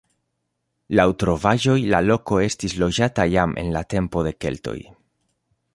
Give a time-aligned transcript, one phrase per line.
[0.99, 4.79] Laŭ trovaĵoj la loko estis loĝata jam en la tempo de keltoj.